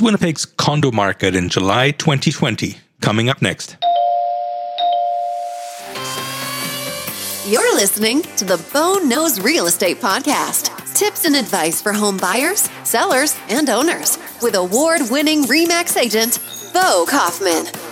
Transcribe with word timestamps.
Winnipeg's 0.00 0.44
condo 0.44 0.90
market 0.90 1.34
in 1.34 1.48
July 1.48 1.90
2020? 1.92 2.76
Coming 3.00 3.28
up 3.28 3.40
next. 3.42 3.76
You're 7.48 7.74
listening 7.76 8.22
to 8.36 8.44
the 8.44 8.62
Bo 8.72 8.98
Knows 8.98 9.40
Real 9.40 9.66
Estate 9.66 9.98
Podcast. 9.98 10.74
Tips 10.94 11.24
and 11.24 11.36
advice 11.36 11.80
for 11.80 11.92
home 11.92 12.16
buyers, 12.16 12.68
sellers, 12.84 13.38
and 13.48 13.70
owners 13.70 14.18
with 14.42 14.54
award 14.54 15.00
winning 15.10 15.44
REMAX 15.44 15.96
agent, 15.96 16.40
Bo 16.74 17.06
Kaufman. 17.08 17.87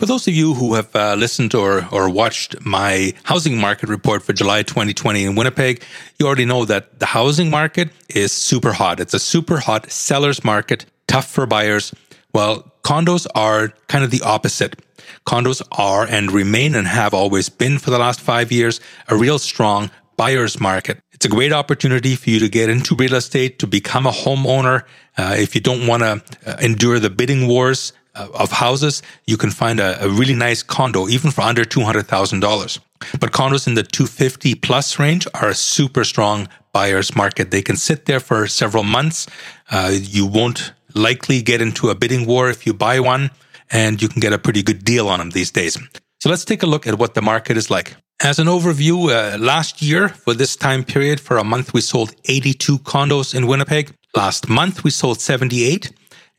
For 0.00 0.06
those 0.06 0.26
of 0.26 0.32
you 0.32 0.54
who 0.54 0.72
have 0.76 0.96
uh, 0.96 1.14
listened 1.14 1.54
or, 1.54 1.86
or 1.92 2.08
watched 2.08 2.64
my 2.64 3.12
housing 3.24 3.58
market 3.58 3.90
report 3.90 4.22
for 4.22 4.32
July 4.32 4.62
2020 4.62 5.26
in 5.26 5.34
Winnipeg, 5.34 5.82
you 6.18 6.26
already 6.26 6.46
know 6.46 6.64
that 6.64 7.00
the 7.00 7.04
housing 7.04 7.50
market 7.50 7.90
is 8.08 8.32
super 8.32 8.72
hot. 8.72 8.98
It's 8.98 9.12
a 9.12 9.18
super 9.18 9.58
hot 9.58 9.90
seller's 9.90 10.42
market, 10.42 10.86
tough 11.06 11.30
for 11.30 11.44
buyers. 11.44 11.92
Well, 12.32 12.72
condos 12.82 13.26
are 13.34 13.74
kind 13.88 14.02
of 14.02 14.10
the 14.10 14.22
opposite. 14.22 14.80
Condos 15.26 15.60
are 15.72 16.06
and 16.06 16.32
remain 16.32 16.74
and 16.74 16.86
have 16.86 17.12
always 17.12 17.50
been 17.50 17.78
for 17.78 17.90
the 17.90 17.98
last 17.98 18.22
five 18.22 18.50
years 18.50 18.80
a 19.08 19.16
real 19.16 19.38
strong 19.38 19.90
buyer's 20.16 20.58
market. 20.58 20.98
It's 21.12 21.26
a 21.26 21.28
great 21.28 21.52
opportunity 21.52 22.16
for 22.16 22.30
you 22.30 22.38
to 22.38 22.48
get 22.48 22.70
into 22.70 22.94
real 22.94 23.16
estate, 23.16 23.58
to 23.58 23.66
become 23.66 24.06
a 24.06 24.12
homeowner. 24.12 24.84
Uh, 25.18 25.34
if 25.36 25.54
you 25.54 25.60
don't 25.60 25.86
want 25.86 26.02
to 26.02 26.22
uh, 26.46 26.56
endure 26.62 26.98
the 26.98 27.10
bidding 27.10 27.46
wars 27.46 27.92
of 28.14 28.52
houses, 28.52 29.02
you 29.26 29.36
can 29.36 29.50
find 29.50 29.80
a, 29.80 30.04
a 30.04 30.08
really 30.08 30.34
nice 30.34 30.62
condo, 30.62 31.08
even 31.08 31.30
for 31.30 31.42
under 31.42 31.64
$200,000. 31.64 32.78
But 33.18 33.32
condos 33.32 33.66
in 33.66 33.74
the 33.74 33.82
250 33.82 34.54
plus 34.56 34.98
range 34.98 35.26
are 35.34 35.48
a 35.48 35.54
super 35.54 36.04
strong 36.04 36.48
buyer's 36.72 37.16
market. 37.16 37.50
They 37.50 37.62
can 37.62 37.76
sit 37.76 38.06
there 38.06 38.20
for 38.20 38.46
several 38.46 38.84
months. 38.84 39.26
Uh, 39.70 39.92
you 39.94 40.26
won't 40.26 40.72
likely 40.94 41.42
get 41.42 41.60
into 41.60 41.88
a 41.90 41.94
bidding 41.94 42.26
war 42.26 42.50
if 42.50 42.66
you 42.66 42.74
buy 42.74 43.00
one, 43.00 43.30
and 43.70 44.02
you 44.02 44.08
can 44.08 44.20
get 44.20 44.32
a 44.32 44.38
pretty 44.38 44.62
good 44.62 44.84
deal 44.84 45.08
on 45.08 45.18
them 45.18 45.30
these 45.30 45.50
days. 45.50 45.78
So 46.20 46.28
let's 46.28 46.44
take 46.44 46.62
a 46.62 46.66
look 46.66 46.86
at 46.86 46.98
what 46.98 47.14
the 47.14 47.22
market 47.22 47.56
is 47.56 47.70
like. 47.70 47.96
As 48.22 48.38
an 48.38 48.48
overview, 48.48 49.08
uh, 49.08 49.38
last 49.38 49.80
year 49.80 50.10
for 50.10 50.34
this 50.34 50.54
time 50.54 50.84
period, 50.84 51.20
for 51.20 51.38
a 51.38 51.44
month, 51.44 51.72
we 51.72 51.80
sold 51.80 52.14
82 52.26 52.80
condos 52.80 53.34
in 53.34 53.46
Winnipeg. 53.46 53.94
Last 54.14 54.48
month, 54.48 54.84
we 54.84 54.90
sold 54.90 55.20
78. 55.20 55.90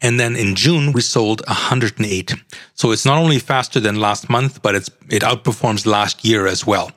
And 0.01 0.19
then 0.19 0.35
in 0.35 0.55
June, 0.55 0.93
we 0.93 1.01
sold 1.01 1.41
108. 1.47 2.33
So 2.73 2.91
it's 2.91 3.05
not 3.05 3.19
only 3.19 3.39
faster 3.39 3.79
than 3.79 3.97
last 3.97 4.29
month, 4.29 4.61
but 4.61 4.75
it's, 4.75 4.89
it 5.09 5.21
outperforms 5.21 5.85
last 5.85 6.25
year 6.25 6.47
as 6.47 6.65
well. 6.65 6.91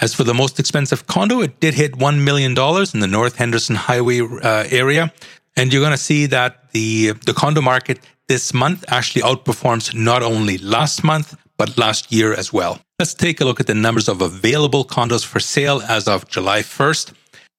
As 0.00 0.14
for 0.14 0.22
the 0.22 0.34
most 0.34 0.60
expensive 0.60 1.08
condo, 1.08 1.40
it 1.40 1.58
did 1.58 1.74
hit 1.74 1.94
$1 1.94 2.22
million 2.22 2.52
in 2.52 3.00
the 3.00 3.08
North 3.10 3.36
Henderson 3.36 3.74
Highway 3.74 4.20
uh, 4.20 4.64
area. 4.70 5.12
And 5.56 5.72
you're 5.72 5.82
going 5.82 5.90
to 5.90 5.96
see 5.96 6.26
that 6.26 6.70
the, 6.70 7.12
the 7.26 7.34
condo 7.34 7.60
market 7.60 7.98
this 8.28 8.54
month 8.54 8.84
actually 8.88 9.22
outperforms 9.22 9.92
not 9.94 10.22
only 10.22 10.58
last 10.58 11.02
month, 11.02 11.36
but 11.56 11.76
last 11.76 12.12
year 12.12 12.32
as 12.32 12.52
well. 12.52 12.78
Let's 13.00 13.14
take 13.14 13.40
a 13.40 13.44
look 13.44 13.58
at 13.58 13.66
the 13.66 13.74
numbers 13.74 14.08
of 14.08 14.22
available 14.22 14.84
condos 14.84 15.24
for 15.24 15.40
sale 15.40 15.82
as 15.88 16.06
of 16.06 16.28
July 16.28 16.60
1st 16.60 17.12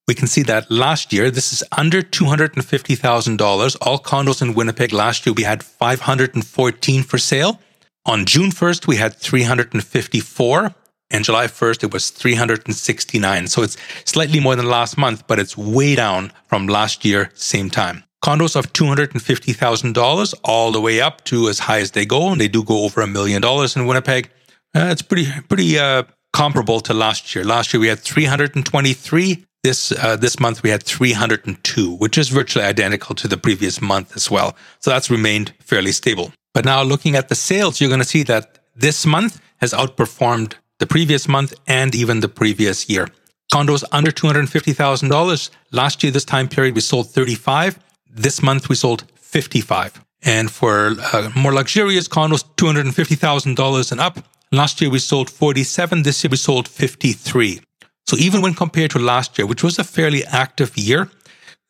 we 0.09 0.15
can 0.15 0.25
see 0.25 0.41
that 0.41 0.71
last 0.71 1.13
year, 1.13 1.29
this 1.29 1.53
is 1.53 1.63
under 1.77 2.01
$250,000. 2.01 3.77
All 3.79 3.99
condos 3.99 4.41
in 4.41 4.55
Winnipeg 4.55 4.91
last 4.91 5.23
year, 5.23 5.33
we 5.33 5.43
had 5.43 5.61
514 5.61 7.03
for 7.03 7.19
sale. 7.19 7.59
On 8.07 8.25
June 8.25 8.49
1st, 8.49 8.87
we 8.87 8.95
had 8.95 9.13
354. 9.13 10.73
And 11.11 11.23
July 11.23 11.45
1st, 11.45 11.83
it 11.83 11.93
was 11.93 12.09
369. 12.09 13.47
So 13.49 13.61
it's 13.61 13.77
slightly 14.03 14.39
more 14.39 14.55
than 14.55 14.65
last 14.65 14.97
month, 14.97 15.27
but 15.27 15.37
it's 15.37 15.55
way 15.55 15.93
down 15.93 16.31
from 16.47 16.65
last 16.65 17.05
year, 17.05 17.29
same 17.35 17.69
time. 17.69 18.03
Condos 18.25 18.55
of 18.55 18.73
$250,000 18.73 20.33
all 20.43 20.71
the 20.71 20.81
way 20.81 21.01
up 21.01 21.23
to 21.25 21.49
as 21.49 21.59
high 21.59 21.81
as 21.81 21.91
they 21.91 22.07
go. 22.07 22.31
And 22.31 22.41
they 22.41 22.47
do 22.47 22.63
go 22.63 22.83
over 22.83 23.01
a 23.01 23.07
million 23.07 23.43
dollars 23.43 23.75
in 23.75 23.85
Winnipeg. 23.85 24.31
Uh, 24.75 24.89
it's 24.91 25.03
pretty, 25.03 25.27
pretty, 25.47 25.77
uh, 25.77 26.01
comparable 26.33 26.79
to 26.81 26.95
last 26.95 27.35
year. 27.35 27.43
Last 27.43 27.73
year 27.73 27.81
we 27.81 27.87
had 27.87 27.99
323. 27.99 29.45
This 29.63 29.91
uh, 29.91 30.15
this 30.15 30.39
month 30.39 30.63
we 30.63 30.69
had 30.69 30.83
302, 30.83 31.95
which 31.95 32.17
is 32.17 32.29
virtually 32.29 32.65
identical 32.65 33.13
to 33.15 33.27
the 33.27 33.37
previous 33.37 33.81
month 33.81 34.15
as 34.15 34.31
well. 34.31 34.55
So 34.79 34.89
that's 34.89 35.11
remained 35.11 35.53
fairly 35.59 35.91
stable. 35.91 36.31
But 36.53 36.65
now 36.65 36.81
looking 36.81 37.15
at 37.15 37.27
the 37.27 37.35
sales, 37.35 37.79
you're 37.79 37.89
going 37.89 38.01
to 38.01 38.07
see 38.07 38.23
that 38.23 38.59
this 38.75 39.05
month 39.05 39.41
has 39.57 39.73
outperformed 39.73 40.53
the 40.79 40.87
previous 40.87 41.27
month 41.27 41.53
and 41.67 41.93
even 41.93 42.21
the 42.21 42.29
previous 42.29 42.89
year. 42.89 43.07
Condos 43.53 43.83
under 43.91 44.11
$250,000. 44.11 45.49
Last 45.71 46.03
year, 46.03 46.11
this 46.11 46.25
time 46.25 46.47
period, 46.47 46.75
we 46.75 46.81
sold 46.81 47.09
35. 47.09 47.79
This 48.09 48.41
month, 48.41 48.69
we 48.69 48.75
sold 48.75 49.03
55. 49.15 50.03
And 50.21 50.51
for 50.51 50.95
uh, 51.13 51.31
more 51.35 51.53
luxurious 51.53 52.07
condos, 52.07 52.43
$250,000 52.55 53.91
and 53.91 53.99
up. 53.99 54.19
Last 54.51 54.81
year, 54.81 54.89
we 54.89 54.99
sold 54.99 55.29
47. 55.29 56.03
This 56.03 56.23
year, 56.23 56.29
we 56.29 56.37
sold 56.37 56.67
53. 56.67 57.61
So 58.09 58.17
even 58.17 58.41
when 58.41 58.55
compared 58.55 58.89
to 58.91 58.99
last 58.99 59.37
year, 59.37 59.45
which 59.45 59.63
was 59.63 59.77
a 59.77 59.83
fairly 59.83 60.25
active 60.25 60.75
year, 60.75 61.11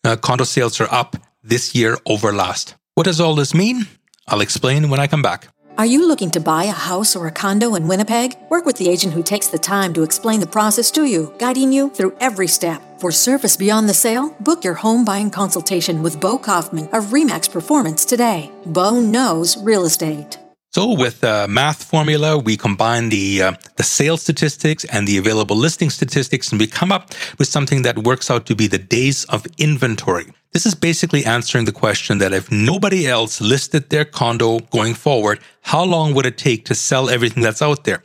uh, 0.06 0.16
condo 0.16 0.46
sales 0.46 0.80
are 0.80 0.88
up 0.90 1.18
this 1.44 1.76
year 1.76 1.98
over 2.06 2.32
last. 2.32 2.76
What 2.96 3.04
does 3.04 3.20
all 3.20 3.36
this 3.36 3.54
mean? 3.54 3.88
I'll 4.26 4.40
explain 4.40 4.90
when 4.90 5.02
I 5.02 5.08
come 5.08 5.22
back. 5.22 5.50
Are 5.78 5.86
you 5.86 6.08
looking 6.08 6.32
to 6.32 6.40
buy 6.40 6.64
a 6.64 6.72
house 6.72 7.14
or 7.14 7.28
a 7.28 7.32
condo 7.32 7.76
in 7.76 7.90
Winnipeg? 7.90 8.38
Work 8.50 8.66
with 8.66 8.78
the 8.78 8.88
agent 8.88 9.14
who 9.14 9.22
takes 9.22 9.48
the 9.48 9.58
time 9.58 9.94
to 9.96 10.04
explain 10.04 10.40
the 10.40 10.48
process 10.48 10.92
to 10.92 11.04
you, 11.04 11.34
guiding 11.40 11.74
you 11.74 11.90
through 11.90 12.16
every 12.22 12.48
step. 12.48 12.82
For 13.02 13.12
service 13.12 13.58
beyond 13.58 13.90
the 13.90 13.94
sale, 13.94 14.34
book 14.40 14.64
your 14.64 14.76
home 14.76 15.04
buying 15.04 15.32
consultation 15.32 16.02
with 16.02 16.22
Bo 16.22 16.38
Kaufman 16.38 16.88
of 16.94 17.08
Remax 17.08 17.52
Performance 17.52 18.06
today. 18.06 18.50
Bo 18.66 19.02
knows 19.02 19.58
real 19.58 19.84
estate. 19.84 20.38
So 20.72 20.94
with 20.94 21.24
a 21.24 21.48
math 21.48 21.84
formula, 21.84 22.38
we 22.38 22.56
combine 22.56 23.10
the 23.10 23.42
uh, 23.42 23.54
the 23.78 23.84
sales 23.84 24.22
statistics 24.22 24.86
and 24.86 25.08
the 25.08 25.18
available 25.18 25.56
listing 25.56 25.90
statistics, 25.90 26.52
and 26.52 26.60
we 26.60 26.68
come 26.68 26.92
up 26.92 27.10
with 27.40 27.48
something 27.48 27.82
that 27.82 27.98
works 27.98 28.30
out 28.30 28.46
to 28.46 28.56
be 28.56 28.68
the 28.68 28.78
days 28.78 29.26
of 29.26 29.48
inventory. 29.58 30.28
This 30.54 30.68
is 30.68 30.76
basically 30.76 31.26
answering 31.26 31.66
the 31.66 31.72
question 31.72 32.20
that 32.20 32.34
if 32.34 32.52
nobody 32.52 33.08
else 33.08 33.42
listed 33.42 33.90
their 33.90 34.06
condo 34.06 34.60
going 34.70 34.94
forward, 34.94 35.40
how 35.62 35.84
long 35.84 36.14
would 36.14 36.28
it 36.28 36.38
take 36.38 36.66
to 36.66 36.76
sell 36.76 37.10
everything 37.10 37.42
that's 37.42 37.64
out 37.64 37.86
there? 37.86 38.04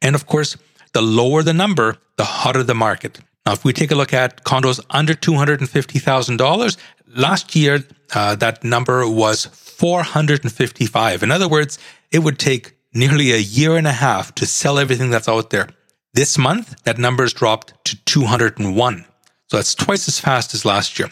And 0.00 0.16
of 0.16 0.26
course, 0.26 0.56
the 0.94 1.02
lower 1.02 1.44
the 1.44 1.54
number, 1.54 1.98
the 2.16 2.24
hotter 2.24 2.64
the 2.64 2.74
market. 2.74 3.20
Now, 3.46 3.52
if 3.52 3.64
we 3.64 3.72
take 3.72 3.92
a 3.92 3.94
look 3.94 4.12
at 4.12 4.42
condos 4.44 4.80
under 4.90 5.14
$250,000, 5.14 6.76
last 7.14 7.54
year, 7.54 7.84
uh, 8.14 8.34
that 8.36 8.64
number 8.64 9.08
was 9.08 9.46
455. 9.72 11.22
In 11.22 11.30
other 11.30 11.48
words, 11.48 11.78
it 12.10 12.20
would 12.20 12.38
take 12.38 12.76
nearly 12.94 13.32
a 13.32 13.38
year 13.38 13.76
and 13.76 13.86
a 13.86 13.92
half 13.92 14.34
to 14.36 14.46
sell 14.46 14.78
everything 14.78 15.10
that's 15.10 15.28
out 15.28 15.50
there. 15.50 15.68
This 16.14 16.36
month, 16.36 16.82
that 16.84 16.98
number 16.98 17.22
has 17.22 17.32
dropped 17.32 17.72
to 17.86 17.96
201. 18.04 19.04
So 19.48 19.56
that's 19.56 19.74
twice 19.74 20.08
as 20.08 20.20
fast 20.20 20.54
as 20.54 20.64
last 20.64 20.98
year. 20.98 21.10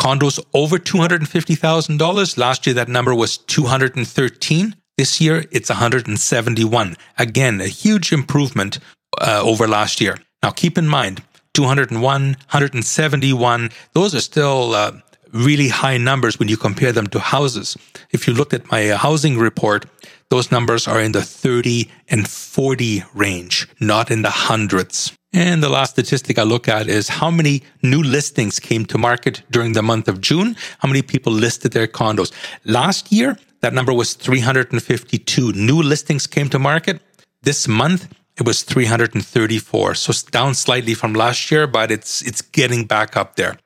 Condos 0.00 0.42
over 0.54 0.78
$250,000. 0.78 2.38
Last 2.38 2.66
year, 2.66 2.74
that 2.74 2.88
number 2.88 3.14
was 3.14 3.36
213. 3.36 4.76
This 4.96 5.20
year, 5.20 5.44
it's 5.50 5.68
171. 5.68 6.96
Again, 7.18 7.60
a 7.60 7.66
huge 7.66 8.12
improvement 8.12 8.78
uh, 9.20 9.40
over 9.42 9.68
last 9.68 10.00
year. 10.00 10.18
Now, 10.42 10.50
keep 10.50 10.78
in 10.78 10.86
mind, 10.86 11.22
201, 11.54 12.00
171, 12.00 13.70
those 13.92 14.14
are 14.14 14.20
still 14.20 14.74
uh, 14.74 14.92
really 15.32 15.68
high 15.68 15.98
numbers 15.98 16.38
when 16.38 16.48
you 16.48 16.56
compare 16.56 16.92
them 16.92 17.06
to 17.08 17.20
houses. 17.20 17.76
If 18.10 18.26
you 18.26 18.34
looked 18.34 18.54
at 18.54 18.70
my 18.70 18.90
uh, 18.90 18.96
housing 18.96 19.38
report, 19.38 19.86
those 20.30 20.50
numbers 20.50 20.86
are 20.86 21.00
in 21.00 21.12
the 21.12 21.22
30 21.22 21.90
and 22.08 22.28
40 22.28 23.04
range, 23.14 23.68
not 23.80 24.10
in 24.10 24.22
the 24.22 24.30
hundreds. 24.30 25.16
And 25.32 25.62
the 25.62 25.68
last 25.68 25.90
statistic 25.90 26.38
I 26.38 26.42
look 26.42 26.68
at 26.68 26.88
is 26.88 27.08
how 27.08 27.30
many 27.30 27.62
new 27.82 28.02
listings 28.02 28.58
came 28.58 28.86
to 28.86 28.98
market 28.98 29.42
during 29.50 29.72
the 29.72 29.82
month 29.82 30.08
of 30.08 30.20
June, 30.20 30.56
how 30.78 30.88
many 30.88 31.02
people 31.02 31.32
listed 31.32 31.72
their 31.72 31.86
condos. 31.86 32.32
Last 32.64 33.12
year, 33.12 33.36
that 33.60 33.74
number 33.74 33.92
was 33.92 34.14
352 34.14 35.52
new 35.52 35.82
listings 35.82 36.26
came 36.26 36.48
to 36.48 36.58
market. 36.58 37.02
This 37.42 37.68
month, 37.68 38.08
it 38.38 38.46
was 38.46 38.62
334. 38.62 39.94
So 39.94 40.10
it's 40.10 40.22
down 40.22 40.54
slightly 40.54 40.94
from 40.94 41.12
last 41.12 41.50
year, 41.50 41.66
but 41.66 41.90
it's, 41.90 42.22
it's 42.22 42.40
getting 42.40 42.84
back 42.84 43.16
up 43.16 43.36
there. 43.36 43.58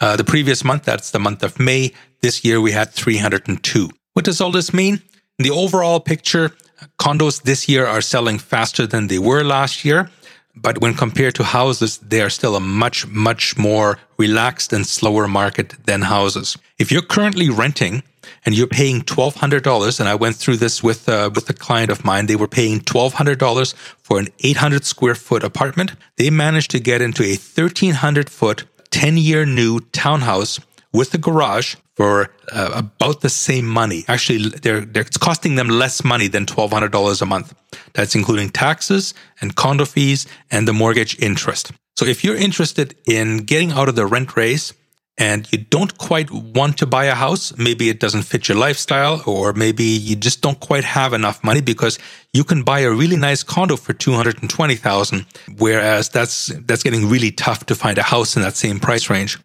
Uh, 0.00 0.16
the 0.16 0.24
previous 0.24 0.64
month, 0.64 0.84
that's 0.84 1.10
the 1.10 1.18
month 1.18 1.42
of 1.42 1.58
May, 1.58 1.92
this 2.20 2.44
year 2.44 2.60
we 2.60 2.72
had 2.72 2.90
302. 2.92 3.90
What 4.12 4.24
does 4.24 4.40
all 4.40 4.52
this 4.52 4.72
mean? 4.72 5.02
In 5.38 5.44
the 5.44 5.50
overall 5.50 6.00
picture, 6.00 6.52
condos 6.98 7.42
this 7.42 7.68
year 7.68 7.86
are 7.86 8.00
selling 8.00 8.38
faster 8.38 8.86
than 8.86 9.08
they 9.08 9.18
were 9.18 9.42
last 9.42 9.84
year. 9.84 10.10
But 10.54 10.80
when 10.80 10.94
compared 10.94 11.34
to 11.36 11.44
houses, 11.44 11.98
they 11.98 12.20
are 12.20 12.30
still 12.30 12.56
a 12.56 12.60
much, 12.60 13.06
much 13.06 13.56
more 13.56 13.98
relaxed 14.16 14.72
and 14.72 14.86
slower 14.86 15.28
market 15.28 15.74
than 15.84 16.02
houses. 16.02 16.56
If 16.78 16.90
you're 16.90 17.02
currently 17.02 17.48
renting 17.48 18.02
and 18.44 18.56
you're 18.56 18.66
paying 18.66 19.02
$1,200, 19.02 20.00
and 20.00 20.08
I 20.08 20.16
went 20.16 20.36
through 20.36 20.56
this 20.56 20.82
with, 20.82 21.08
uh, 21.08 21.30
with 21.32 21.48
a 21.48 21.54
client 21.54 21.90
of 21.90 22.04
mine, 22.04 22.26
they 22.26 22.36
were 22.36 22.48
paying 22.48 22.80
$1,200 22.80 23.74
for 24.02 24.18
an 24.18 24.28
800 24.40 24.84
square 24.84 25.14
foot 25.14 25.44
apartment. 25.44 25.92
They 26.16 26.30
managed 26.30 26.72
to 26.72 26.80
get 26.80 27.02
into 27.02 27.22
a 27.22 27.36
1,300 27.36 28.28
foot 28.28 28.64
10 28.90 29.16
year 29.16 29.46
new 29.46 29.80
townhouse 29.92 30.60
with 30.92 31.12
a 31.14 31.18
garage 31.18 31.76
for 31.94 32.30
uh, 32.52 32.70
about 32.74 33.22
the 33.22 33.28
same 33.28 33.66
money. 33.66 34.04
Actually, 34.08 34.50
they're, 34.50 34.82
they're, 34.82 35.02
it's 35.02 35.16
costing 35.16 35.56
them 35.56 35.68
less 35.68 36.04
money 36.04 36.28
than 36.28 36.46
$1,200 36.46 37.22
a 37.22 37.26
month. 37.26 37.54
That's 37.94 38.14
including 38.14 38.50
taxes 38.50 39.14
and 39.40 39.54
condo 39.56 39.84
fees 39.84 40.26
and 40.50 40.68
the 40.68 40.72
mortgage 40.72 41.18
interest. 41.18 41.72
So 41.96 42.06
if 42.06 42.22
you're 42.22 42.36
interested 42.36 42.94
in 43.06 43.38
getting 43.38 43.72
out 43.72 43.88
of 43.88 43.96
the 43.96 44.06
rent 44.06 44.36
race 44.36 44.72
and 45.18 45.50
you 45.52 45.58
don't 45.58 45.98
quite 45.98 46.30
want 46.30 46.78
to 46.78 46.86
buy 46.86 47.04
a 47.06 47.14
house, 47.14 47.56
maybe 47.58 47.90
it 47.90 47.98
doesn't 47.98 48.22
fit 48.22 48.48
your 48.48 48.56
lifestyle, 48.56 49.22
or 49.26 49.52
maybe 49.52 49.84
you 49.84 50.14
just 50.14 50.40
don't 50.40 50.60
quite 50.60 50.84
have 50.84 51.12
enough 51.12 51.42
money 51.42 51.60
because 51.60 51.98
you 52.32 52.44
can 52.44 52.62
buy 52.62 52.80
a 52.80 52.90
really 52.90 53.16
nice 53.16 53.42
condo 53.42 53.76
for 53.76 53.92
220,000, 53.92 55.26
whereas 55.58 56.08
that's, 56.08 56.46
that's 56.66 56.84
getting 56.84 57.08
really 57.08 57.32
tough 57.32 57.66
to 57.66 57.74
find 57.74 57.98
a 57.98 58.02
house 58.02 58.36
in 58.36 58.42
that 58.42 58.56
same 58.56 58.78
price 58.78 59.10
range. 59.10 59.38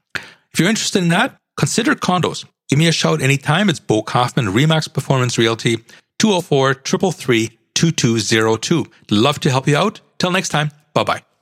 If 0.53 0.59
you're 0.59 0.69
interested 0.69 1.01
in 1.01 1.09
that, 1.09 1.35
consider 1.57 1.95
condos. 1.95 2.45
Give 2.69 2.79
me 2.79 2.87
a 2.87 2.91
shout 2.91 3.21
anytime. 3.21 3.69
It's 3.69 3.79
Bo 3.79 4.03
Kaufman, 4.03 4.47
Remax 4.47 4.91
Performance 4.93 5.37
Realty, 5.37 5.77
204 6.19 6.75
333 6.75 7.59
2202. 7.73 8.85
Love 9.09 9.39
to 9.39 9.49
help 9.49 9.67
you 9.67 9.75
out. 9.75 10.01
Till 10.19 10.31
next 10.31 10.49
time, 10.49 10.71
bye 10.93 11.03
bye. 11.03 11.32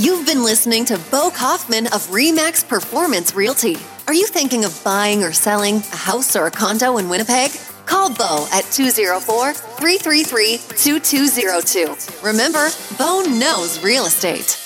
You've 0.00 0.24
been 0.24 0.42
listening 0.42 0.86
to 0.86 0.98
Bo 1.10 1.30
Kaufman 1.30 1.86
of 1.88 2.06
Remax 2.06 2.66
Performance 2.66 3.34
Realty. 3.34 3.76
Are 4.06 4.14
you 4.14 4.26
thinking 4.26 4.64
of 4.64 4.82
buying 4.82 5.22
or 5.22 5.30
selling 5.30 5.76
a 5.76 5.96
house 5.96 6.34
or 6.34 6.46
a 6.46 6.50
condo 6.50 6.96
in 6.96 7.10
Winnipeg? 7.10 7.50
Call 7.84 8.08
Bo 8.08 8.48
at 8.50 8.64
204 8.72 9.52
333 9.52 10.56
2202. 10.56 12.26
Remember, 12.26 12.70
Bo 12.96 13.20
knows 13.28 13.84
real 13.84 14.06
estate. 14.06 14.59